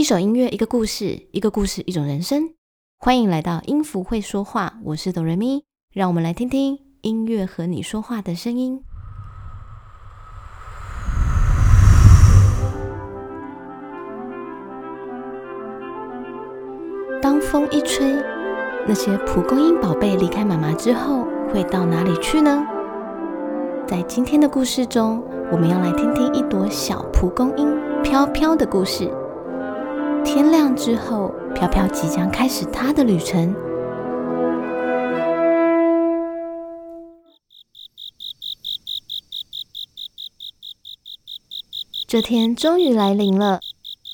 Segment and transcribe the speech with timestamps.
[0.00, 2.54] 一首音乐，一个故事，一个故事，一种人生。
[2.98, 8.82] 欢迎来到音符会说话，我是哆瑞咪，让我们来听听音乐和你说话的声音。
[17.20, 18.10] 当风一吹，
[18.88, 22.66] 那些蒲公英宝贝离开妈妈之后，会到哪里去呢？
[23.86, 25.22] 在今天的故事中，
[25.52, 27.68] 我们要来听听一朵小蒲公英
[28.02, 29.12] 飘飘的故事。
[30.24, 33.54] 天亮之后，飘飘即将开始它的旅程。
[42.08, 43.60] 这天终于来临了，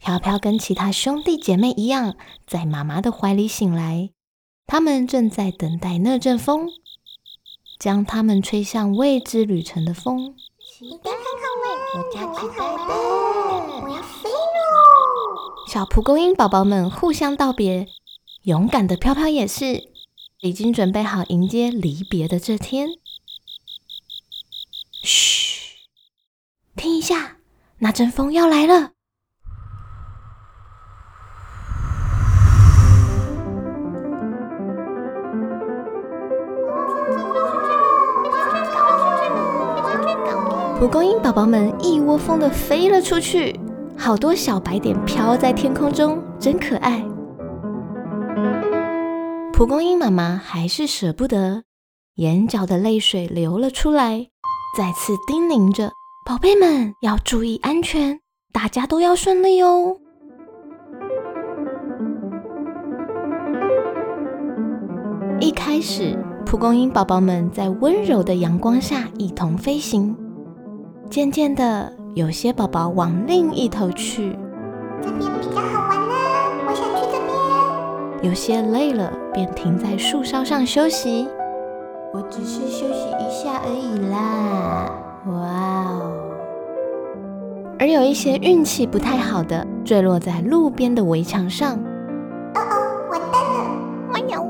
[0.00, 2.16] 飘飘跟其他兄弟姐妹一样，
[2.46, 4.10] 在妈妈的怀里醒来。
[4.66, 6.68] 他们正在等待那阵风，
[7.78, 10.34] 将他们吹向未知旅程的风。
[10.58, 11.44] 期待看看
[11.94, 13.43] 我家期待的，我要飞喽！
[15.74, 17.88] 小蒲公英宝宝们互相道别，
[18.44, 19.82] 勇敢的飘飘也是，
[20.40, 22.90] 已经准备好迎接离别的这天。
[25.02, 25.80] 嘘，
[26.76, 27.38] 听一下，
[27.78, 28.92] 那阵风要来了。
[40.78, 43.58] 蒲公英宝宝们一窝蜂的飞了出去，
[43.96, 47.02] 好多小白点飘在天空中，真可爱。
[49.52, 51.62] 蒲公英妈妈还是舍不得，
[52.16, 54.26] 眼角的泪水流了出来，
[54.76, 55.90] 再次叮咛着
[56.26, 58.20] 宝贝们要注意安全，
[58.52, 59.96] 大家都要顺利哦。
[65.40, 70.16] 一开始，蒲公英宝宝们在温柔的阳光下一同飞行。
[71.10, 74.38] 渐渐的，有些宝宝往另一头去，
[75.02, 76.14] 这边比较好玩呢，
[76.64, 78.30] 我想去这边。
[78.30, 81.26] 有些累了，便停在树梢上休息。
[82.12, 84.92] 我只是休息一下而已啦，
[85.26, 85.32] 哇
[85.90, 86.12] 哦！
[87.80, 91.74] 而有一些运气不太好的，坠落在路边的围墙上。
[91.74, 93.58] 哦哦，完蛋了！
[94.12, 94.46] 哎呦，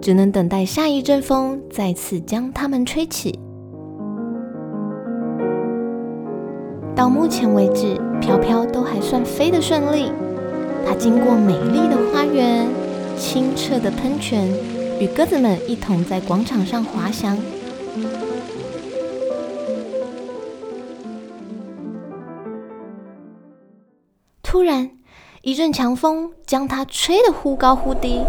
[0.00, 3.36] 只能等待下一阵风再次将它们吹起。
[6.98, 10.10] 到目前为止，飘飘都还算飞得顺利。
[10.84, 12.66] 它经过美丽的花园、
[13.16, 14.48] 清澈的喷泉，
[14.98, 17.38] 与鸽子们一同在广场上滑翔。
[24.42, 24.90] 突然，
[25.42, 28.24] 一阵强风将它吹得忽高忽低，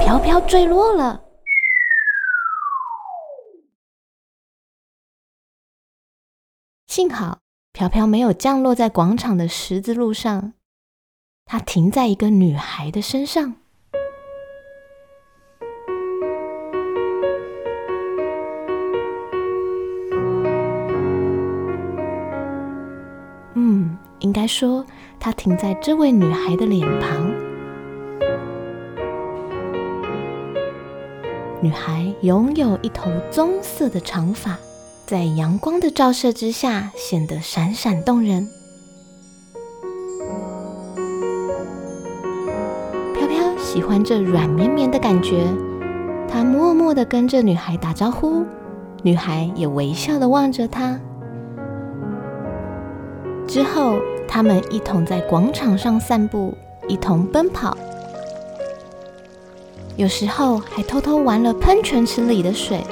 [0.00, 1.20] 飘飘坠落了。
[7.02, 7.38] 幸好
[7.72, 10.52] 飘飘没有降落在广场的十字路上，
[11.44, 13.56] 它停在一个女孩的身上。
[23.54, 24.86] 嗯，应该说，
[25.18, 27.28] 它停在这位女孩的脸庞。
[31.60, 34.56] 女孩拥有一头棕色的长发。
[35.12, 38.48] 在阳光的照射之下，显得闪闪动人。
[43.12, 45.44] 飘飘喜欢这软绵绵的感觉，
[46.26, 48.46] 他默默的跟着女孩打招呼，
[49.02, 50.98] 女孩也微笑的望着他。
[53.46, 56.56] 之后，他们一同在广场上散步，
[56.88, 57.76] 一同奔跑，
[59.96, 62.82] 有时候还偷偷玩了喷泉池里的水。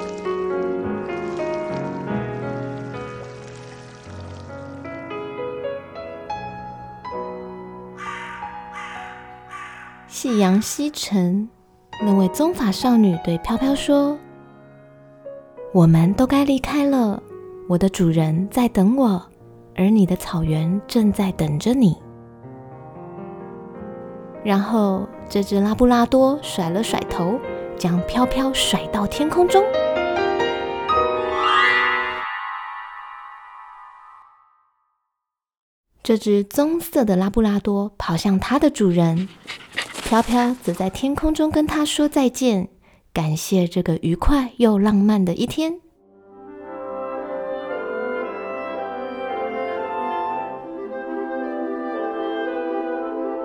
[10.22, 11.48] 夕阳西沉，
[12.02, 14.18] 那位棕发少女对飘飘说
[15.72, 17.22] ：“我们都该离开了，
[17.66, 19.26] 我的主人在等我，
[19.74, 21.96] 而你的草原正在等着你。”
[24.44, 27.40] 然后，这只拉布拉多甩了甩头，
[27.78, 29.64] 将飘飘甩到天空中。
[36.02, 39.28] 这只棕色的拉布拉多跑向它的主人。
[40.10, 42.66] 飘飘则在天空中跟他说再见，
[43.14, 45.72] 感谢这个愉快又浪漫的一天。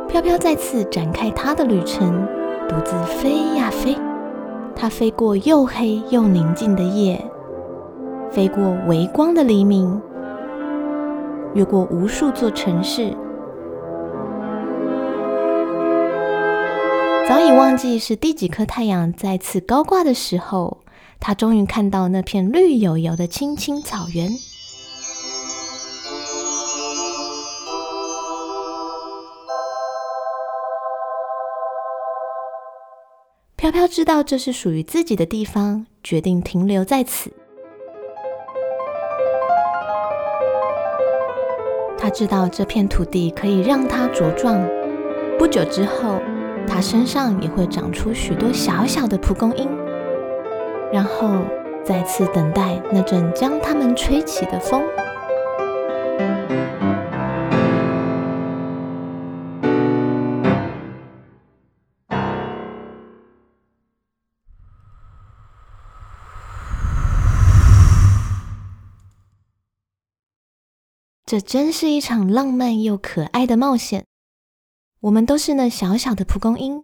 [0.08, 2.28] 飘飘再次展开他的旅程，
[2.68, 3.96] 独自飞呀飞。
[4.76, 7.24] 它飞过又黑又宁静的夜，
[8.32, 10.02] 飞过微光的黎明，
[11.54, 13.16] 越过无数座城市。
[17.28, 20.78] 早已忘记是第几颗太阳再次高挂的时候，
[21.20, 24.32] 他终于看到那片绿油油的青青草原。
[33.56, 37.32] 飘飘知道这是属于自己的地方，决定停留在此。
[41.98, 44.64] 他知道这片土地可以让他茁壮，
[45.40, 46.20] 不久之后，
[46.68, 49.70] 它身上也会长出许多小小的蒲公英，
[50.92, 51.44] 然后
[51.84, 54.84] 再次等待那阵将它们吹起的风。
[71.28, 74.06] 这真是一场浪漫又可爱的冒险。
[75.06, 76.84] 我们都是那小小的蒲公英，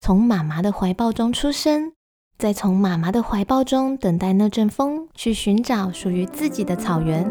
[0.00, 1.92] 从妈妈的怀抱中出生，
[2.36, 7.24] 再从妈妈的怀抱中等待那阵风，去寻找属于自己的草原。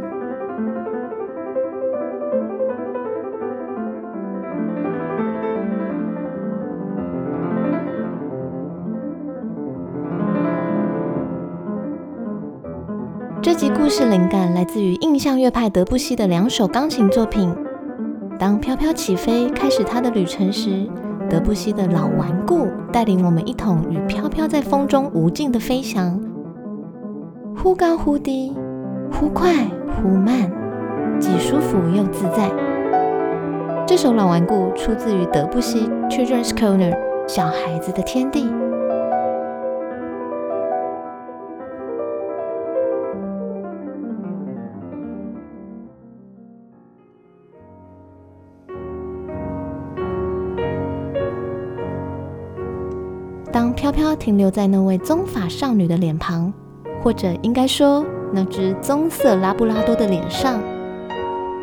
[13.42, 17.54] 这集故事灵感来自于印象乐派德布西的两首钢琴作品。
[18.42, 20.90] 当飘飘起飞，开始它的旅程时，
[21.30, 26.20] 德布西的老顽固带领我们一同与飘飘在风中无尽的飞翔，
[27.56, 28.52] 忽高忽低，
[29.12, 29.54] 忽快
[29.96, 30.52] 忽慢，
[31.20, 32.50] 既舒服又自在。
[33.86, 36.94] 这首老顽固出自于德布西《Children's Corner》
[37.28, 38.50] 小孩子的天地。
[53.52, 56.54] 当飘飘停留在那位棕发少女的脸庞，
[57.04, 60.62] 或者应该说那只棕色拉布拉多的脸上，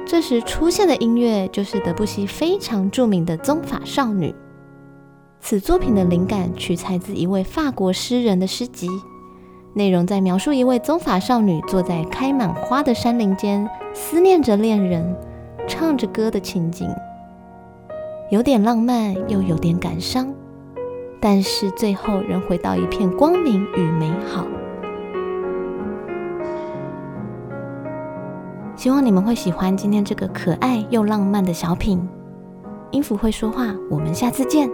[0.06, 4.31] 这时出现的音乐就是德布西非常著名的《棕发少女》。
[5.40, 8.88] 此作品的灵感取材自一位法国诗人的诗集，
[9.73, 15.17] 内容在描述一位棕发少女坐在开满花的山林间，思念着恋人，
[15.67, 16.87] 唱着歌的情景，
[18.31, 20.34] 有点浪漫，又有点感伤。
[21.20, 24.47] 但是最后仍回到一片光明与美好。
[28.76, 32.00] 希望你们会喜欢今天这个可爱又浪漫的小品。
[32.93, 34.70] 音符会说话，我们下次见。